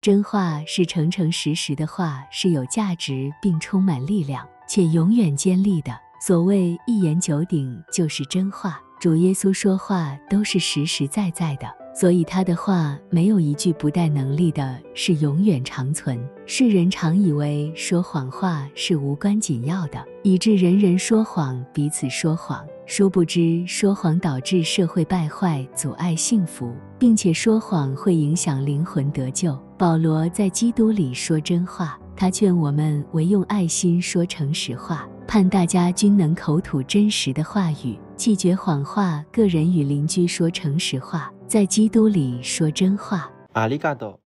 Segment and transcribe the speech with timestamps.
[0.00, 5.90] 真话是诚诚实实的话，是有价值并充满力量，且永远坚立的。
[6.24, 8.80] 所谓一言九鼎，就是真话。
[9.00, 16.16] 主耶稣说话都是实实在在的，所以他的话没有一句不带能力的，是永远长存。
[16.46, 22.64] 世人常以为说谎话是无关紧要的，以致人人说谎，彼此说谎。
[22.90, 29.54] 殊不知，说谎导致社会败坏，阻碍幸福，并且说谎会影响灵魂得救。
[29.76, 35.06] 保罗在基督里说真话，他劝我们唯用爱心说诚实话。
[35.26, 39.22] 盼大家均能口吐真实的话语，拒绝谎话。
[39.30, 43.30] 个人与邻居说诚实话，在基督里说真话。
[43.52, 44.18] 阿里嘎多。